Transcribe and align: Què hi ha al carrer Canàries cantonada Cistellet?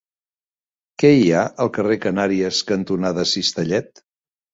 Què 1.03 1.09
hi 1.17 1.27
ha 1.39 1.43
al 1.65 1.69
carrer 1.75 1.97
Canàries 2.05 2.63
cantonada 2.71 3.27
Cistellet? 3.33 4.03